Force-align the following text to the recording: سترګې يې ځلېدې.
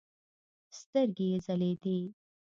سترګې 0.79 1.25
يې 1.31 1.37
ځلېدې. 1.45 1.97